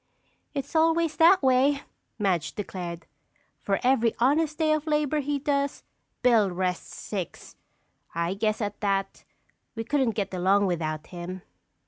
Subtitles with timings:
[0.55, 1.81] "It's always that way,"
[2.17, 3.05] Madge declared.
[3.59, 5.83] "For every honest day of labor he does,
[6.23, 7.55] Bill rests six!
[8.15, 9.23] I guess at that
[9.75, 11.43] we couldn't get along without him."